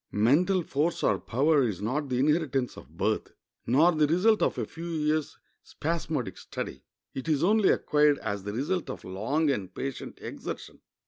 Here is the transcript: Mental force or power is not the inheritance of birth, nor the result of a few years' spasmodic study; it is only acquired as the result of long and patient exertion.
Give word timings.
Mental 0.11 0.63
force 0.63 1.03
or 1.03 1.19
power 1.19 1.61
is 1.61 1.79
not 1.79 2.09
the 2.09 2.17
inheritance 2.17 2.75
of 2.75 2.97
birth, 2.97 3.33
nor 3.67 3.91
the 3.91 4.07
result 4.07 4.41
of 4.41 4.57
a 4.57 4.65
few 4.65 4.87
years' 4.89 5.37
spasmodic 5.61 6.39
study; 6.39 6.81
it 7.13 7.29
is 7.29 7.43
only 7.43 7.69
acquired 7.69 8.17
as 8.17 8.41
the 8.41 8.51
result 8.51 8.89
of 8.89 9.03
long 9.05 9.51
and 9.51 9.75
patient 9.75 10.17
exertion. 10.19 10.79